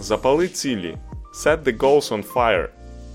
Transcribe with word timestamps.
Запали 0.00 0.48
цілі. 0.48 0.96
Set 1.34 1.62
the 1.62 1.78
goals 1.78 2.12
on 2.12 2.32
fire. 2.32 2.68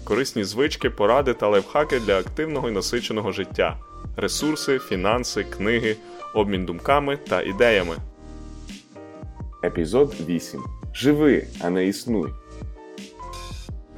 Корисні 0.04 0.44
звички, 0.44 0.90
поради 0.90 1.33
та 1.33 1.48
лайфхаки 1.48 2.00
для 2.00 2.20
активного 2.20 2.70
і 2.70 2.71
насиченого 2.71 3.32
життя. 3.32 3.78
Ресурси, 4.18 4.79
фінанси, 4.79 5.44
книги, 5.44 5.96
обмін 6.34 6.65
думками 6.65 7.18
та 7.18 7.42
ідеями. 7.42 7.96
Епізод 9.63 10.15
8. 10.28 10.63
Живи, 10.94 11.47
а 11.62 11.70
не 11.70 11.88
існуй. 11.88 12.29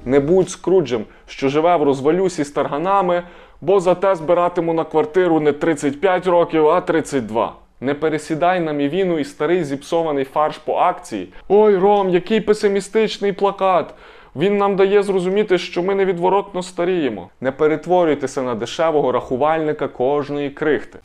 Не 0.05 0.19
будь 0.19 0.49
скруджем, 0.49 1.05
що 1.25 1.49
живе 1.49 1.77
в 1.77 1.83
розвалюсі 1.83 2.43
з 2.43 2.51
тарганами, 2.51 3.23
бо 3.61 3.79
зате 3.79 4.15
збиратиму 4.15 4.73
на 4.73 4.83
квартиру 4.83 5.39
не 5.39 5.53
35 5.53 6.27
років, 6.27 6.67
а 6.67 6.81
32. 6.81 7.55
Не 7.83 7.93
пересідай 7.93 8.59
на 8.59 8.71
мівіну 8.71 9.19
і 9.19 9.23
старий 9.23 9.63
зіпсований 9.63 10.25
фарш 10.25 10.57
по 10.57 10.75
акції. 10.75 11.33
Ой, 11.47 11.77
Ром, 11.77 12.09
який 12.09 12.41
песимістичний 12.41 13.33
плакат! 13.33 13.93
Він 14.35 14.57
нам 14.57 14.75
дає 14.75 15.03
зрозуміти, 15.03 15.57
що 15.57 15.83
ми 15.83 15.95
невідворотно 15.95 16.63
старіємо. 16.63 17.29
Не 17.41 17.51
перетворюйтеся 17.51 18.41
на 18.41 18.55
дешевого 18.55 19.11
рахувальника 19.11 19.87
кожної 19.87 20.49
крихти. 20.49 20.99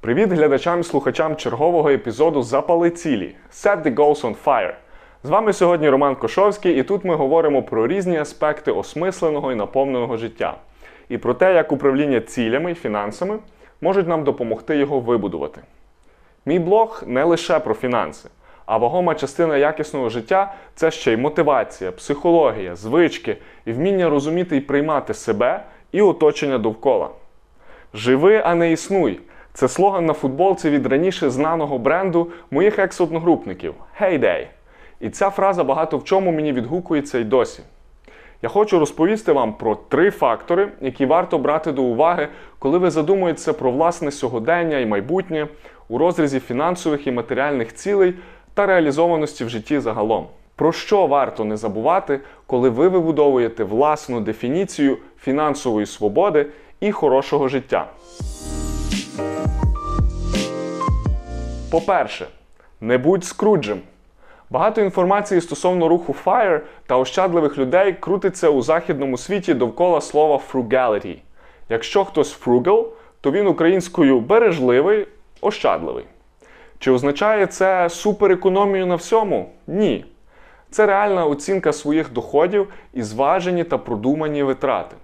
Привіт 0.00 0.32
глядачам 0.32 0.80
і 0.80 0.84
слухачам 0.84 1.36
чергового 1.36 1.90
епізоду 1.90 2.42
Запали 2.42 2.90
цілі 2.90 3.34
Set 3.52 3.82
the 3.82 3.94
goals 3.94 4.20
on 4.20 4.34
fire. 4.44 4.74
З 5.28 5.30
вами 5.30 5.52
сьогодні 5.52 5.88
Роман 5.88 6.16
Кошовський, 6.16 6.78
і 6.78 6.82
тут 6.82 7.04
ми 7.04 7.14
говоримо 7.14 7.62
про 7.62 7.86
різні 7.86 8.18
аспекти 8.18 8.72
осмисленого 8.72 9.52
і 9.52 9.54
наповненого 9.54 10.16
життя, 10.16 10.56
і 11.08 11.18
про 11.18 11.34
те, 11.34 11.54
як 11.54 11.72
управління 11.72 12.20
цілями 12.20 12.72
і 12.72 12.74
фінансами 12.74 13.38
можуть 13.80 14.08
нам 14.08 14.24
допомогти 14.24 14.76
його 14.76 15.00
вибудувати. 15.00 15.60
Мій 16.46 16.58
блог 16.58 17.02
не 17.06 17.24
лише 17.24 17.58
про 17.58 17.74
фінанси, 17.74 18.28
а 18.66 18.76
вагома 18.76 19.14
частина 19.14 19.56
якісного 19.56 20.08
життя 20.08 20.54
це 20.74 20.90
ще 20.90 21.12
й 21.12 21.16
мотивація, 21.16 21.92
психологія, 21.92 22.76
звички 22.76 23.36
і 23.64 23.72
вміння 23.72 24.10
розуміти 24.10 24.56
і 24.56 24.60
приймати 24.60 25.14
себе 25.14 25.64
і 25.92 26.02
оточення 26.02 26.58
довкола. 26.58 27.08
Живи, 27.94 28.42
а 28.44 28.54
не 28.54 28.72
існуй. 28.72 29.20
Це 29.52 29.68
слоган 29.68 30.06
на 30.06 30.12
футболці 30.12 30.70
від 30.70 30.86
раніше 30.86 31.30
знаного 31.30 31.78
бренду 31.78 32.30
моїх 32.50 32.78
екс-одногрупників 32.78 33.74
Heyday. 34.00 34.46
І 35.00 35.10
ця 35.10 35.30
фраза 35.30 35.64
багато 35.64 35.98
в 35.98 36.04
чому 36.04 36.32
мені 36.32 36.52
відгукується 36.52 37.18
й 37.18 37.24
досі. 37.24 37.62
Я 38.42 38.48
хочу 38.48 38.78
розповісти 38.78 39.32
вам 39.32 39.52
про 39.52 39.74
три 39.74 40.10
фактори, 40.10 40.68
які 40.80 41.06
варто 41.06 41.38
брати 41.38 41.72
до 41.72 41.82
уваги, 41.82 42.28
коли 42.58 42.78
ви 42.78 42.90
задумуєтеся 42.90 43.52
про 43.52 43.70
власне 43.70 44.10
сьогодення 44.10 44.78
і 44.78 44.86
майбутнє 44.86 45.46
у 45.88 45.98
розрізі 45.98 46.40
фінансових 46.40 47.06
і 47.06 47.12
матеріальних 47.12 47.74
цілей 47.74 48.14
та 48.54 48.66
реалізованості 48.66 49.44
в 49.44 49.48
житті 49.48 49.78
загалом. 49.78 50.26
Про 50.56 50.72
що 50.72 51.06
варто 51.06 51.44
не 51.44 51.56
забувати, 51.56 52.20
коли 52.46 52.70
ви 52.70 52.88
вибудовуєте 52.88 53.64
власну 53.64 54.20
дефініцію 54.20 54.98
фінансової 55.20 55.86
свободи 55.86 56.46
і 56.80 56.92
хорошого 56.92 57.48
життя. 57.48 57.86
По-перше, 61.70 62.26
не 62.80 62.98
будь 62.98 63.24
скруджем. 63.24 63.80
Багато 64.50 64.80
інформації 64.80 65.40
стосовно 65.40 65.88
руху 65.88 66.14
FIRE 66.24 66.60
та 66.86 66.96
ощадливих 66.96 67.58
людей 67.58 67.92
крутиться 67.92 68.48
у 68.48 68.62
західному 68.62 69.18
світі 69.18 69.54
довкола 69.54 70.00
слова 70.00 70.40
frugality. 70.52 71.16
Якщо 71.68 72.04
хтось 72.04 72.40
frugal, 72.40 72.86
то 73.20 73.30
він 73.30 73.46
українською 73.46 74.20
бережливий, 74.20 75.06
ощадливий. 75.40 76.04
Чи 76.78 76.90
означає 76.90 77.46
це 77.46 77.88
суперекономію 77.90 78.86
на 78.86 78.94
всьому? 78.94 79.50
Ні. 79.66 80.04
Це 80.70 80.86
реальна 80.86 81.26
оцінка 81.26 81.72
своїх 81.72 82.12
доходів 82.12 82.68
і 82.94 83.02
зважені 83.02 83.64
та 83.64 83.78
продумані 83.78 84.42
витрати. 84.42 84.96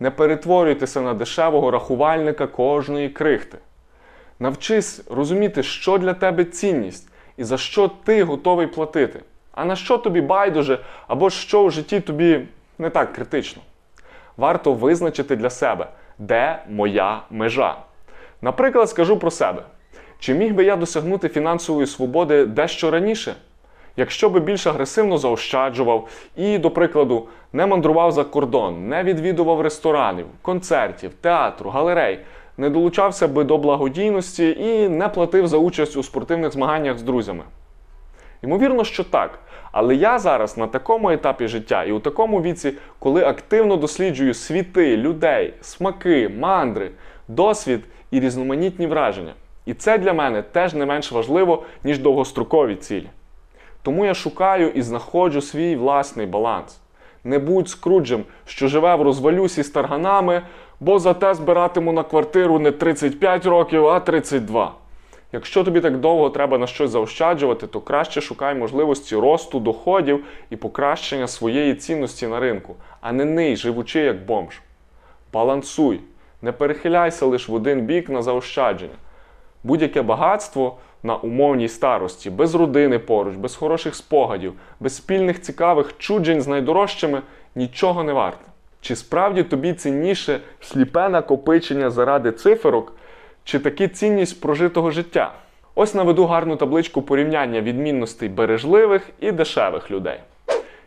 Не 0.00 0.10
перетворюйтеся 0.10 1.00
на 1.00 1.14
дешевого 1.14 1.70
рахувальника 1.70 2.46
кожної 2.46 3.08
крихти. 3.08 3.58
Навчись 4.38 5.02
розуміти, 5.10 5.62
що 5.62 5.98
для 5.98 6.14
тебе 6.14 6.44
цінність 6.44 7.08
і 7.38 7.44
за 7.44 7.58
що 7.58 7.90
ти 8.04 8.22
готовий 8.22 8.66
платити, 8.66 9.20
а 9.52 9.64
на 9.64 9.76
що 9.76 9.98
тобі 9.98 10.20
байдуже, 10.20 10.78
або 11.08 11.30
що 11.30 11.62
у 11.62 11.70
житті 11.70 12.00
тобі 12.00 12.40
не 12.78 12.90
так 12.90 13.12
критично. 13.12 13.62
Варто 14.36 14.72
визначити 14.72 15.36
для 15.36 15.50
себе, 15.50 15.86
де 16.18 16.62
моя 16.68 17.22
межа. 17.30 17.76
Наприклад, 18.42 18.90
скажу 18.90 19.16
про 19.16 19.30
себе: 19.30 19.62
чи 20.18 20.34
міг 20.34 20.54
би 20.54 20.64
я 20.64 20.76
досягнути 20.76 21.28
фінансової 21.28 21.86
свободи 21.86 22.46
дещо 22.46 22.90
раніше? 22.90 23.34
Якщо 23.96 24.30
би 24.30 24.40
більш 24.40 24.66
агресивно 24.66 25.18
заощаджував 25.18 26.08
і, 26.36 26.58
до 26.58 26.70
прикладу, 26.70 27.28
не 27.52 27.66
мандрував 27.66 28.12
за 28.12 28.24
кордон, 28.24 28.88
не 28.88 29.02
відвідував 29.02 29.60
ресторанів, 29.60 30.26
концертів, 30.42 31.14
театру, 31.20 31.70
галерей, 31.70 32.18
не 32.58 32.70
долучався 32.70 33.28
би 33.28 33.44
до 33.44 33.58
благодійності 33.58 34.56
і 34.60 34.88
не 34.88 35.08
платив 35.08 35.46
за 35.46 35.56
участь 35.56 35.96
у 35.96 36.02
спортивних 36.02 36.52
змаганнях 36.52 36.98
з 36.98 37.02
друзями. 37.02 37.44
Ймовірно, 38.42 38.84
що 38.84 39.04
так. 39.04 39.38
Але 39.72 39.94
я 39.94 40.18
зараз 40.18 40.56
на 40.56 40.66
такому 40.66 41.10
етапі 41.10 41.48
життя 41.48 41.84
і 41.84 41.92
у 41.92 42.00
такому 42.00 42.42
віці, 42.42 42.72
коли 42.98 43.24
активно 43.24 43.76
досліджую 43.76 44.34
світи, 44.34 44.96
людей, 44.96 45.54
смаки, 45.60 46.28
мандри, 46.28 46.90
досвід 47.28 47.84
і 48.10 48.20
різноманітні 48.20 48.86
враження. 48.86 49.32
І 49.66 49.74
це 49.74 49.98
для 49.98 50.12
мене 50.12 50.42
теж 50.42 50.74
не 50.74 50.86
менш 50.86 51.12
важливо, 51.12 51.62
ніж 51.84 51.98
довгострокові 51.98 52.74
цілі. 52.74 53.08
Тому 53.82 54.04
я 54.04 54.14
шукаю 54.14 54.70
і 54.70 54.82
знаходжу 54.82 55.40
свій 55.40 55.76
власний 55.76 56.26
баланс. 56.26 56.80
Не 57.24 57.38
будь 57.38 57.68
скруджем, 57.68 58.24
що 58.46 58.68
живе 58.68 58.94
в 58.94 59.02
розвалюсі 59.02 59.62
з 59.62 59.70
тарганами, 59.70 60.42
бо 60.80 60.98
зате 60.98 61.34
збиратиму 61.34 61.92
на 61.92 62.02
квартиру 62.02 62.58
не 62.58 62.72
35 62.72 63.46
років, 63.46 63.86
а 63.86 64.00
32. 64.00 64.74
Якщо 65.32 65.64
тобі 65.64 65.80
так 65.80 66.00
довго 66.00 66.30
треба 66.30 66.58
на 66.58 66.66
щось 66.66 66.90
заощаджувати, 66.90 67.66
то 67.66 67.80
краще 67.80 68.20
шукай 68.20 68.54
можливості 68.54 69.16
росту 69.16 69.60
доходів 69.60 70.24
і 70.50 70.56
покращення 70.56 71.28
своєї 71.28 71.74
цінності 71.74 72.26
на 72.26 72.40
ринку, 72.40 72.76
а 73.00 73.12
не 73.12 73.24
ний, 73.24 73.56
живучи 73.56 74.00
як 74.00 74.24
бомж. 74.24 74.60
Балансуй, 75.32 76.00
не 76.42 76.52
перехиляйся 76.52 77.26
лише 77.26 77.52
в 77.52 77.54
один 77.54 77.80
бік 77.80 78.08
на 78.08 78.22
заощадження. 78.22 78.94
Будь-яке 79.64 80.02
багатство 80.02 80.76
на 81.02 81.16
умовній 81.16 81.68
старості, 81.68 82.30
без 82.30 82.54
родини 82.54 82.98
поруч, 82.98 83.36
без 83.36 83.56
хороших 83.56 83.94
спогадів, 83.94 84.52
без 84.80 84.96
спільних 84.96 85.42
цікавих 85.42 85.98
чуджень 85.98 86.40
з 86.40 86.48
найдорожчими 86.48 87.22
нічого 87.54 88.04
не 88.04 88.12
варте. 88.12 88.44
Чи 88.80 88.96
справді 88.96 89.42
тобі 89.42 89.72
цінніше 89.72 90.40
сліпе 90.60 91.08
накопичення 91.08 91.90
заради 91.90 92.32
циферок, 92.32 92.92
чи 93.44 93.58
таки 93.58 93.88
цінність 93.88 94.40
прожитого 94.40 94.90
життя? 94.90 95.32
Ось 95.74 95.94
наведу 95.94 96.26
гарну 96.26 96.56
табличку 96.56 97.02
порівняння 97.02 97.60
відмінностей 97.60 98.28
бережливих 98.28 99.10
і 99.20 99.32
дешевих 99.32 99.90
людей. 99.90 100.20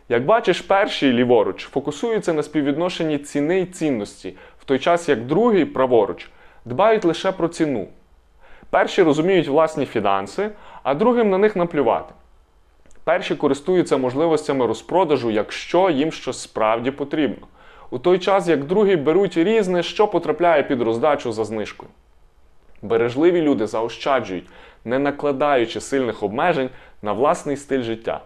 Як 0.08 0.24
бачиш, 0.24 0.60
перший 0.60 1.12
ліворуч 1.12 1.64
фокусується 1.64 2.32
на 2.32 2.42
співвідношенні 2.42 3.18
ціни 3.18 3.60
й 3.60 3.66
цінності, 3.66 4.36
в 4.60 4.64
той 4.64 4.78
час 4.78 5.08
як 5.08 5.26
другий 5.26 5.64
праворуч 5.64 6.30
дбають 6.64 7.04
лише 7.04 7.32
про 7.32 7.48
ціну. 7.48 7.88
Перші 8.70 9.02
розуміють 9.02 9.48
власні 9.48 9.86
фінанси, 9.86 10.50
а 10.82 10.94
другим 10.94 11.30
на 11.30 11.38
них 11.38 11.56
наплювати. 11.56 12.14
Перші 13.04 13.34
користуються 13.34 13.96
можливостями 13.96 14.66
розпродажу, 14.66 15.30
якщо 15.30 15.90
їм 15.90 16.12
щось 16.12 16.40
справді 16.40 16.90
потрібно. 16.90 17.46
У 17.92 17.98
той 17.98 18.18
час, 18.18 18.48
як 18.48 18.64
другі 18.64 18.96
беруть 18.96 19.36
різне, 19.36 19.82
що 19.82 20.08
потрапляє 20.08 20.62
під 20.62 20.82
роздачу 20.82 21.32
за 21.32 21.44
знижкою. 21.44 21.90
Бережливі 22.82 23.42
люди 23.42 23.66
заощаджують, 23.66 24.44
не 24.84 24.98
накладаючи 24.98 25.80
сильних 25.80 26.22
обмежень 26.22 26.70
на 27.02 27.12
власний 27.12 27.56
стиль 27.56 27.82
життя. 27.82 28.20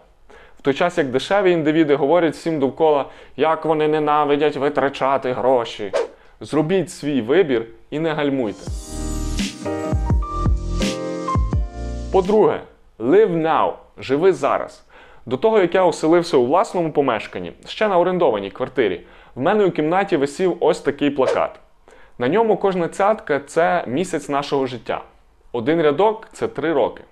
В 0.59 0.61
той 0.61 0.73
час, 0.73 0.97
як 0.97 1.11
дешеві 1.11 1.51
індивіди 1.51 1.95
говорять 1.95 2.33
всім 2.33 2.59
довкола, 2.59 3.05
як 3.37 3.65
вони 3.65 3.87
ненавидять 3.87 4.55
витрачати 4.55 5.33
гроші. 5.33 5.91
Зробіть 6.41 6.91
свій 6.91 7.21
вибір 7.21 7.65
і 7.89 7.99
не 7.99 8.13
гальмуйте. 8.13 8.59
По-друге, 12.11 12.61
live 12.99 13.41
now, 13.41 13.71
живи 13.97 14.33
зараз. 14.33 14.83
До 15.25 15.37
того, 15.37 15.59
як 15.59 15.75
я 15.75 15.83
оселився 15.83 16.37
у 16.37 16.45
власному 16.45 16.91
помешканні, 16.91 17.51
ще 17.65 17.87
на 17.87 17.99
орендованій 17.99 18.51
квартирі, 18.51 19.01
в 19.37 19.41
мене 19.41 19.65
у 19.65 19.71
кімнаті 19.71 20.17
висів 20.17 20.57
ось 20.59 20.79
такий 20.79 21.09
плакат. 21.09 21.59
На 22.17 22.27
ньому 22.27 22.57
кожна 22.57 22.87
цятка 22.87 23.39
це 23.39 23.83
місяць 23.87 24.29
нашого 24.29 24.65
життя. 24.65 25.01
Один 25.51 25.81
рядок 25.81 26.27
це 26.31 26.47
три 26.47 26.73
роки. 26.73 27.03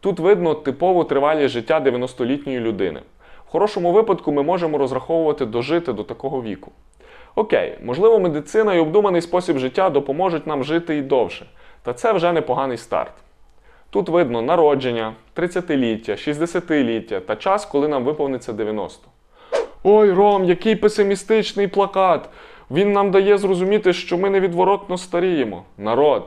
Тут 0.00 0.20
видно 0.20 0.54
типову 0.54 1.04
тривалість 1.04 1.54
життя 1.54 1.80
90-літньої 1.80 2.60
людини. 2.60 3.00
В 3.48 3.50
хорошому 3.50 3.92
випадку 3.92 4.32
ми 4.32 4.42
можемо 4.42 4.78
розраховувати 4.78 5.46
дожити 5.46 5.92
до 5.92 6.04
такого 6.04 6.42
віку. 6.42 6.72
Окей, 7.34 7.78
можливо, 7.84 8.18
медицина 8.18 8.74
і 8.74 8.78
обдуманий 8.78 9.20
спосіб 9.20 9.58
життя 9.58 9.90
допоможуть 9.90 10.46
нам 10.46 10.64
жити 10.64 10.96
і 10.96 11.02
довше. 11.02 11.46
Та 11.82 11.92
це 11.92 12.12
вже 12.12 12.32
непоганий 12.32 12.76
старт. 12.76 13.12
Тут 13.90 14.08
видно 14.08 14.42
народження, 14.42 15.14
30-ліття, 15.36 16.12
60-ліття 16.12 17.20
та 17.20 17.36
час, 17.36 17.66
коли 17.66 17.88
нам 17.88 18.04
виповниться 18.04 18.52
90. 18.52 19.08
Ой, 19.86 20.12
Ром, 20.12 20.44
який 20.44 20.76
песимістичний 20.76 21.68
плакат! 21.68 22.28
Він 22.70 22.92
нам 22.92 23.10
дає 23.10 23.38
зрозуміти, 23.38 23.92
що 23.92 24.18
ми 24.18 24.30
невідворотно 24.30 24.98
старіємо. 24.98 25.64
Народ, 25.78 26.26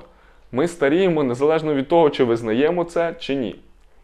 ми 0.52 0.68
старіємо 0.68 1.24
незалежно 1.24 1.74
від 1.74 1.88
того, 1.88 2.10
чи 2.10 2.24
визнаємо 2.24 2.84
це, 2.84 3.16
чи 3.20 3.36
ні. 3.36 3.56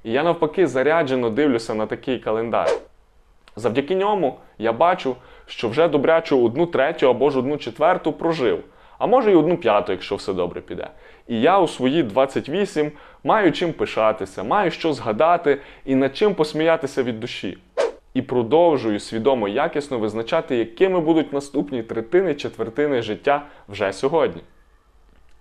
І 0.03 0.11
я 0.11 0.23
навпаки 0.23 0.67
заряджено 0.67 1.29
дивлюся 1.29 1.73
на 1.73 1.85
такий 1.85 2.19
календар. 2.19 2.69
Завдяки 3.55 3.95
ньому 3.95 4.39
я 4.57 4.73
бачу, 4.73 5.15
що 5.45 5.69
вже 5.69 5.87
добрячу 5.87 6.45
одну 6.45 6.65
третю 6.65 7.09
або 7.09 7.29
ж 7.29 7.39
одну 7.39 7.57
четверту 7.57 8.13
прожив, 8.13 8.63
а 8.97 9.07
може 9.07 9.31
й 9.31 9.35
одну 9.35 9.57
п'яту, 9.57 9.91
якщо 9.91 10.15
все 10.15 10.33
добре 10.33 10.61
піде. 10.61 10.87
І 11.27 11.41
я 11.41 11.59
у 11.59 11.67
свої 11.67 12.03
28 12.03 12.91
маю 13.23 13.51
чим 13.51 13.73
пишатися, 13.73 14.43
маю 14.43 14.71
що 14.71 14.93
згадати 14.93 15.57
і 15.85 15.95
над 15.95 16.17
чим 16.17 16.35
посміятися 16.35 17.03
від 17.03 17.19
душі. 17.19 17.57
І 18.13 18.21
продовжую 18.21 18.99
свідомо 18.99 19.47
якісно 19.47 19.99
визначати, 19.99 20.55
якими 20.55 20.99
будуть 20.99 21.33
наступні 21.33 21.83
третини, 21.83 22.35
четвертини 22.35 23.01
життя 23.01 23.45
вже 23.69 23.93
сьогодні. 23.93 24.41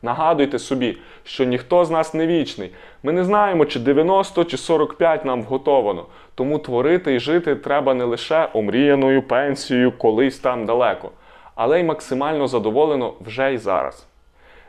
Нагадуйте 0.02 0.58
собі, 0.58 0.98
що 1.24 1.44
ніхто 1.44 1.84
з 1.84 1.90
нас 1.90 2.14
не 2.14 2.26
вічний. 2.26 2.70
Ми 3.02 3.12
не 3.12 3.24
знаємо, 3.24 3.64
чи 3.64 3.80
90 3.80 4.44
чи 4.44 4.56
45 4.56 5.24
нам 5.24 5.42
вготовано. 5.42 6.06
Тому 6.34 6.58
творити 6.58 7.14
і 7.14 7.20
жити 7.20 7.56
треба 7.56 7.94
не 7.94 8.04
лише 8.04 8.48
омріяною 8.52 9.22
пенсією 9.22 9.92
колись 9.92 10.38
там 10.38 10.66
далеко, 10.66 11.10
але 11.54 11.80
й 11.80 11.84
максимально 11.84 12.48
задоволено 12.48 13.14
вже 13.20 13.54
й 13.54 13.58
зараз. 13.58 14.06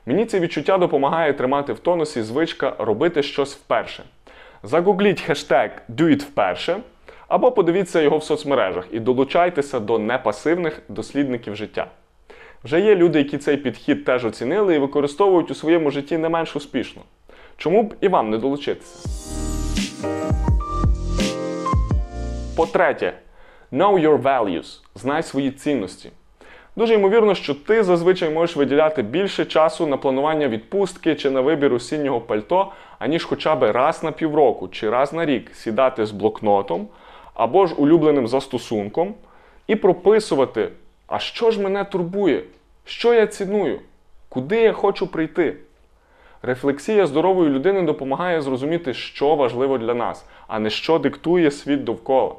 Мені 0.05 0.25
це 0.25 0.39
відчуття 0.39 0.77
допомагає 0.77 1.33
тримати 1.33 1.73
в 1.73 1.79
тонусі 1.79 2.21
звичка 2.21 2.75
робити 2.77 3.23
щось 3.23 3.55
вперше. 3.55 4.03
Загугліть 4.63 5.21
хештег 5.21 5.71
«DoIt 5.89 6.21
вперше 6.21 6.77
або 7.33 7.51
подивіться 7.51 8.01
його 8.01 8.17
в 8.17 8.23
соцмережах 8.23 8.85
і 8.91 8.99
долучайтеся 8.99 9.79
до 9.79 9.99
непасивних 9.99 10.81
дослідників 10.89 11.55
життя. 11.55 11.87
Вже 12.63 12.79
є 12.79 12.95
люди, 12.95 13.19
які 13.19 13.37
цей 13.37 13.57
підхід 13.57 14.05
теж 14.05 14.25
оцінили 14.25 14.75
і 14.75 14.79
використовують 14.79 15.51
у 15.51 15.55
своєму 15.55 15.91
житті 15.91 16.17
не 16.17 16.29
менш 16.29 16.55
успішно. 16.55 17.01
Чому 17.57 17.83
б 17.83 17.95
і 18.01 18.07
вам 18.07 18.29
не 18.29 18.37
долучитися? 18.37 19.09
По-третє, 22.55 23.13
know 23.71 24.01
your 24.07 24.21
values. 24.21 24.81
Знай 24.95 25.23
свої 25.23 25.51
цінності. 25.51 26.11
Дуже 26.75 26.93
ймовірно, 26.93 27.35
що 27.35 27.53
ти 27.53 27.83
зазвичай 27.83 28.29
можеш 28.29 28.55
виділяти 28.55 29.01
більше 29.01 29.45
часу 29.45 29.87
на 29.87 29.97
планування 29.97 30.47
відпустки 30.47 31.15
чи 31.15 31.29
на 31.29 31.41
вибір 31.41 31.73
осіннього 31.73 32.21
пальто, 32.21 32.71
аніж 32.99 33.23
хоча 33.23 33.55
б 33.55 33.71
раз 33.71 34.03
на 34.03 34.11
півроку 34.11 34.67
чи 34.67 34.89
раз 34.89 35.13
на 35.13 35.25
рік 35.25 35.51
сідати 35.55 36.05
з 36.05 36.11
блокнотом 36.11 36.87
або 37.33 37.67
ж 37.67 37.75
улюбленим 37.75 38.27
застосунком 38.27 39.13
і 39.67 39.75
прописувати, 39.75 40.69
а 41.07 41.19
що 41.19 41.51
ж 41.51 41.61
мене 41.61 41.83
турбує, 41.83 42.43
що 42.85 43.13
я 43.13 43.27
ціную, 43.27 43.79
куди 44.29 44.61
я 44.61 44.73
хочу 44.73 45.07
прийти. 45.07 45.55
Рефлексія 46.41 47.07
здорової 47.07 47.49
людини 47.49 47.81
допомагає 47.81 48.41
зрозуміти, 48.41 48.93
що 48.93 49.35
важливо 49.35 49.77
для 49.77 49.93
нас, 49.93 50.25
а 50.47 50.59
не 50.59 50.69
що 50.69 50.99
диктує 50.99 51.51
світ 51.51 51.83
довкола. 51.83 52.35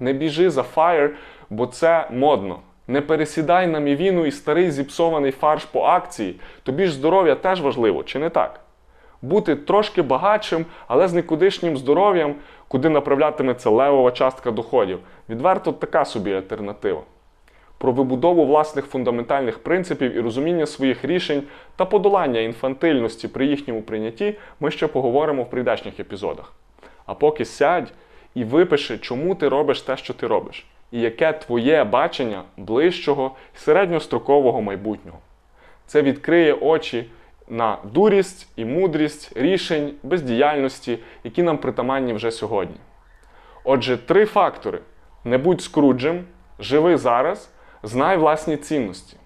Не 0.00 0.12
біжи 0.12 0.50
за 0.50 0.64
FIRE, 0.76 1.10
бо 1.50 1.66
це 1.66 2.08
модно. 2.10 2.58
Не 2.88 3.00
пересідай 3.00 3.66
на 3.66 3.78
мівіну 3.78 4.26
і 4.26 4.30
старий 4.30 4.70
зіпсований 4.70 5.32
фарш 5.32 5.64
по 5.64 5.82
акції, 5.82 6.40
тобі 6.62 6.86
ж 6.86 6.92
здоров'я 6.92 7.34
теж 7.34 7.60
важливо, 7.60 8.04
чи 8.04 8.18
не 8.18 8.30
так? 8.30 8.60
Бути 9.22 9.56
трошки 9.56 10.02
багатшим, 10.02 10.66
але 10.88 11.08
з 11.08 11.12
никудишнім 11.12 11.76
здоров'ям, 11.76 12.34
куди 12.68 12.88
направлятиметься 12.88 13.70
левова 13.70 14.10
частка 14.10 14.50
доходів. 14.50 14.98
Відверто 15.28 15.72
така 15.72 16.04
собі 16.04 16.32
альтернатива. 16.32 17.02
Про 17.78 17.92
вибудову 17.92 18.46
власних 18.46 18.86
фундаментальних 18.86 19.58
принципів 19.58 20.16
і 20.16 20.20
розуміння 20.20 20.66
своїх 20.66 21.04
рішень 21.04 21.42
та 21.76 21.84
подолання 21.84 22.40
інфантильності 22.40 23.28
при 23.28 23.46
їхньому 23.46 23.82
прийнятті 23.82 24.34
ми 24.60 24.70
ще 24.70 24.86
поговоримо 24.86 25.42
в 25.42 25.50
прийдешніх 25.50 26.00
епізодах. 26.00 26.52
А 27.06 27.14
поки 27.14 27.44
сядь 27.44 27.92
і 28.34 28.44
випиши, 28.44 28.98
чому 28.98 29.34
ти 29.34 29.48
робиш 29.48 29.82
те, 29.82 29.96
що 29.96 30.14
ти 30.14 30.26
робиш, 30.26 30.66
і 30.92 31.00
яке 31.00 31.32
твоє 31.32 31.84
бачення 31.84 32.42
ближчого 32.56 33.30
середньострокового 33.54 34.62
майбутнього. 34.62 35.18
Це 35.86 36.02
відкриє 36.02 36.52
очі 36.52 37.06
на 37.48 37.78
дурість 37.84 38.48
і 38.56 38.64
мудрість 38.64 39.32
рішень 39.36 39.94
бездіяльності, 40.02 40.98
які 41.24 41.42
нам 41.42 41.58
притаманні 41.58 42.12
вже 42.12 42.30
сьогодні. 42.30 42.76
Отже, 43.64 43.96
три 43.96 44.26
фактори: 44.26 44.78
не 45.24 45.38
будь 45.38 45.62
скруджем, 45.62 46.24
живи 46.58 46.96
зараз, 46.96 47.50
знай 47.82 48.16
власні 48.16 48.56
цінності. 48.56 49.16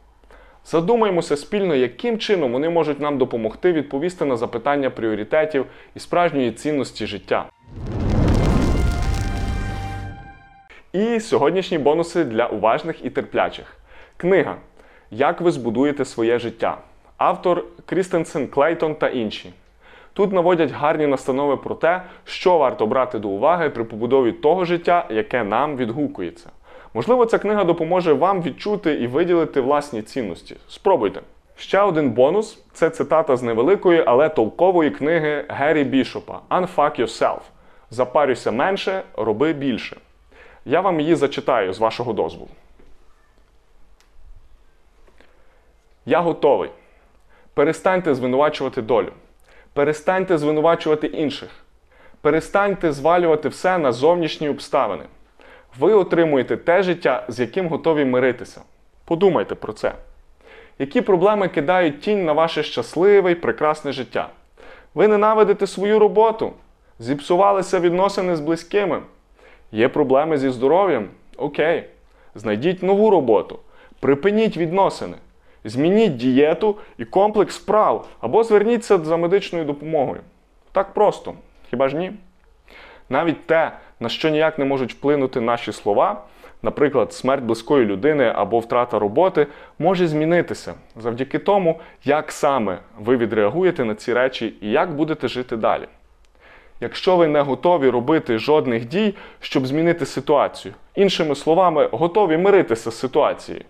Задумаємося 0.65 1.37
спільно, 1.37 1.75
яким 1.75 2.19
чином 2.19 2.53
вони 2.53 2.69
можуть 2.69 3.01
нам 3.01 3.19
допомогти 3.19 3.73
відповісти 3.73 4.25
на 4.25 4.37
запитання 4.37 4.91
пріоритетів 4.91 5.67
і 5.95 5.99
справжньої 5.99 6.53
цінності 6.53 7.07
життя. 7.07 7.51
І 10.93 11.21
сьогоднішні 11.21 11.79
бонуси 11.79 12.25
для 12.25 12.47
уважних 12.47 13.05
і 13.05 13.11
терплячих. 13.11 13.77
Книга 14.17 14.57
Як 15.11 15.41
ви 15.41 15.51
збудуєте 15.51 16.05
своє 16.05 16.39
життя. 16.39 16.79
Автор 17.19 17.65
Крістенсен 17.87 18.47
Клейтон 18.47 18.95
та 18.95 19.09
інші. 19.09 19.53
Тут 20.13 20.33
наводять 20.33 20.71
гарні 20.71 21.07
настанови 21.07 21.57
про 21.57 21.75
те, 21.75 22.03
що 22.25 22.59
варто 22.59 22.87
брати 22.87 23.19
до 23.19 23.29
уваги 23.29 23.71
при 23.71 23.85
побудові 23.85 24.33
того 24.33 24.65
життя, 24.65 25.07
яке 25.11 25.45
нам 25.45 25.77
відгукується. 25.77 26.51
Можливо, 26.95 27.27
ця 27.27 27.39
книга 27.39 27.65
допоможе 27.65 28.13
вам 28.13 28.43
відчути 28.43 28.95
і 28.95 29.07
виділити 29.07 29.61
власні 29.61 30.03
цінності. 30.03 30.57
Спробуйте. 30.69 31.21
Ще 31.57 31.81
один 31.81 32.11
бонус 32.11 32.63
це 32.73 32.91
цитата 32.91 33.37
з 33.37 33.43
невеликої, 33.43 34.05
але 34.07 34.29
толкової 34.29 34.91
книги 34.91 35.45
Геррі 35.49 35.85
Бішопа 35.85 36.41
Unfuck 36.51 37.01
Yourself. 37.01 37.41
Запарюйся 37.91 38.51
менше, 38.51 39.03
роби 39.17 39.53
більше. 39.53 39.97
Я 40.65 40.81
вам 40.81 41.01
її 41.01 41.15
зачитаю 41.15 41.73
з 41.73 41.79
вашого 41.79 42.13
дозволу. 42.13 42.51
Я 46.07 46.21
готовий. 46.21 46.71
Перестаньте 47.59 48.15
звинувачувати 48.15 48.83
долю. 48.83 49.13
Перестаньте 49.73 50.39
звинувачувати 50.39 51.07
інших. 51.07 51.51
Перестаньте 52.21 52.93
звалювати 52.93 53.49
все 53.49 53.79
на 53.79 53.93
зовнішні 53.93 54.49
обставини. 54.49 55.05
Ви 55.79 55.93
отримуєте 55.93 56.57
те 56.57 56.83
життя, 56.83 57.25
з 57.29 57.41
яким 57.41 57.69
готові 57.69 58.05
миритися. 58.05 58.61
Подумайте 59.05 59.55
про 59.55 59.73
це. 59.73 59.93
Які 60.79 61.01
проблеми 61.01 61.49
кидають 61.49 62.01
тінь 62.01 62.25
на 62.25 62.33
ваше 62.33 62.63
щасливе 62.63 63.33
й 63.33 63.35
прекрасне 63.35 63.93
життя? 63.93 64.29
Ви 64.95 65.09
ненавидите 65.09 65.67
свою 65.67 65.99
роботу, 65.99 66.53
зіпсувалися 66.99 67.81
відносини 67.81 68.37
з 68.37 68.41
близькими. 68.41 69.03
Є 69.73 69.89
проблеми 69.89 70.39
зі 70.39 70.51
здоров'ям? 70.51 71.09
Окей. 71.37 71.85
Знайдіть 72.35 72.83
нову 72.83 73.11
роботу. 73.11 73.59
Припиніть 74.01 74.57
відносини. 74.57 75.17
Змініть 75.65 76.17
дієту 76.17 76.77
і 76.99 77.05
комплекс 77.05 77.55
справ 77.55 78.09
або 78.21 78.45
зверніться 78.45 78.99
за 78.99 79.17
медичною 79.17 79.65
допомогою. 79.65 80.21
Так 80.73 80.95
просто, 80.95 81.35
хіба 81.71 81.89
ж 81.89 81.97
ні? 81.97 82.13
Навіть 83.09 83.47
те, 83.47 83.73
на 84.01 84.09
що 84.09 84.29
ніяк 84.29 84.59
не 84.59 84.65
можуть 84.65 84.93
вплинути 84.93 85.41
наші 85.41 85.73
слова, 85.73 86.23
наприклад, 86.63 87.13
смерть 87.13 87.43
близької 87.43 87.87
людини 87.87 88.33
або 88.35 88.59
втрата 88.59 88.99
роботи, 88.99 89.47
може 89.79 90.07
змінитися 90.07 90.75
завдяки 90.97 91.39
тому, 91.39 91.81
як 92.05 92.33
саме 92.33 92.79
ви 92.99 93.17
відреагуєте 93.17 93.85
на 93.85 93.95
ці 93.95 94.13
речі 94.13 94.55
і 94.61 94.71
як 94.71 94.97
будете 94.97 95.29
жити 95.29 95.57
далі. 95.57 95.85
Якщо 96.81 97.17
ви 97.17 97.29
не 97.29 97.41
готові 97.41 97.91
робити 97.91 98.39
жодних 98.39 98.89
дій, 98.89 99.15
щоб 99.41 99.67
змінити 99.67 100.07
ситуацію, 100.07 100.75
іншими 100.95 101.35
словами, 101.35 101.89
готові 101.93 102.37
миритися 102.37 102.91
з 102.91 102.99
ситуацією, 102.99 103.65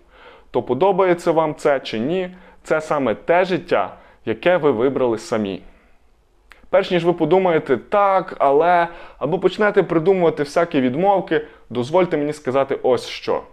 то 0.51 0.63
подобається 0.63 1.31
вам 1.31 1.55
це 1.55 1.79
чи 1.79 1.99
ні, 1.99 2.35
це 2.63 2.81
саме 2.81 3.15
те 3.15 3.45
життя, 3.45 3.93
яке 4.25 4.57
ви 4.57 4.71
вибрали 4.71 5.17
самі. 5.17 5.61
Перш 6.69 6.91
ніж 6.91 7.05
ви 7.05 7.13
подумаєте 7.13 7.77
так, 7.77 8.35
але, 8.39 8.87
або 9.17 9.39
почнете 9.39 9.83
придумувати 9.83 10.43
всякі 10.43 10.81
відмовки, 10.81 11.41
дозвольте 11.69 12.17
мені 12.17 12.33
сказати 12.33 12.79
ось 12.83 13.07
що. 13.07 13.43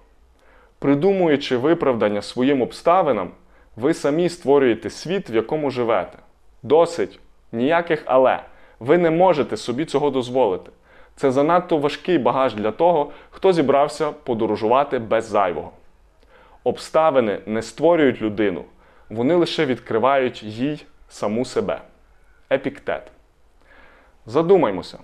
Придумуючи 0.79 1.57
виправдання 1.57 2.23
своїм 2.23 2.63
обставинам, 2.63 3.31
ви 3.77 3.95
самі 3.95 4.29
створюєте 4.29 4.91
світ, 4.91 5.31
в 5.31 5.35
якому 5.35 5.71
живете. 5.71 6.19
Досить, 6.63 7.21
ніяких 7.53 8.03
але. 8.07 8.43
Ви 8.81 8.99
не 8.99 9.11
можете 9.11 9.57
собі 9.57 9.85
цього 9.85 10.11
дозволити. 10.11 10.71
Це 11.17 11.31
занадто 11.31 11.79
важкий 11.79 12.19
багаж 12.19 12.55
для 12.55 12.71
того, 12.71 13.11
хто 13.31 13.53
зібрався 13.53 14.11
подорожувати 14.11 14.99
без 14.99 15.25
зайвого. 15.25 15.71
Обставини 16.67 17.39
не 17.47 17.63
створюють 17.63 18.23
людину, 18.23 18.65
вони 19.11 19.35
лише 19.35 19.67
відкривають 19.67 20.43
їй 20.43 20.87
саму 21.09 21.45
себе. 21.45 21.81
Епіктет. 22.53 23.03
Задумаймося. 24.27 24.99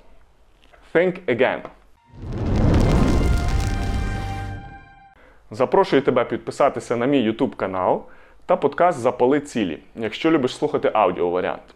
Think 0.94 1.18
again. 1.26 1.60
Запрошую 5.50 6.02
тебе 6.02 6.24
підписатися 6.24 6.96
на 6.96 7.06
мій 7.06 7.30
YouTube 7.30 7.54
канал 7.56 8.04
та 8.46 8.56
подкаст 8.56 8.98
Запали 8.98 9.40
цілі, 9.40 9.78
якщо 9.96 10.30
любиш 10.30 10.56
слухати 10.56 10.90
аудіоваріант. 10.94 11.74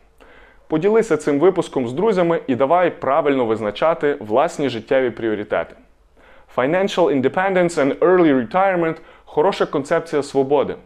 Поділися 0.68 1.16
цим 1.16 1.38
випуском 1.38 1.88
з 1.88 1.92
друзями 1.92 2.40
і 2.46 2.54
давай 2.54 2.90
правильно 2.90 3.44
визначати 3.44 4.16
власні 4.20 4.68
життєві 4.68 5.10
пріоритети. 5.10 5.76
Financial 6.56 7.10
Independence 7.10 7.76
and 7.76 7.98
Early 7.98 8.32
Retirement 8.32 8.96
хороша 9.26 9.66
концепція 9.66 10.22
свободи. 10.22 10.76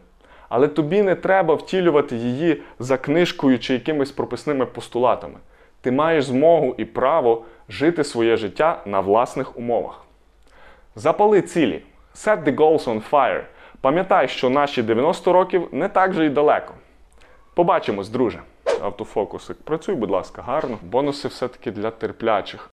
Але 0.49 0.69
тобі 0.69 1.03
не 1.03 1.15
треба 1.15 1.55
втілювати 1.55 2.17
її 2.17 2.63
за 2.79 2.97
книжкою 2.97 3.59
чи 3.59 3.73
якимись 3.73 4.11
прописними 4.11 4.67
постулатами. 4.67 5.39
Ти 5.81 5.91
маєш 5.91 6.25
змогу 6.25 6.75
і 6.79 6.85
право 6.85 7.45
жити 7.69 8.05
своє 8.05 8.37
життя 8.37 8.83
на 8.87 9.01
власних 9.01 9.59
умовах. 9.59 10.05
Запали 10.97 11.43
цілі. 11.43 11.83
Set 12.15 12.45
the 12.45 12.55
goals 12.57 12.85
on 12.85 13.11
fire. 13.11 13.43
Пам'ятай, 13.81 14.29
що 14.29 14.51
наші 14.51 14.83
90 14.83 15.33
років 15.33 15.69
не 15.73 15.89
так 15.89 16.13
же 16.13 16.27
й 16.27 16.29
далеко. 16.29 16.75
Побачимось, 17.55 18.09
друже. 18.09 18.41
Автофокусик, 18.83 19.57
працюй, 19.63 19.95
будь 19.95 20.11
ласка, 20.11 20.43
гарно. 20.43 20.79
Бонуси 20.83 21.29
все-таки 21.29 21.71
для 21.71 21.91
терплячих. 21.91 22.69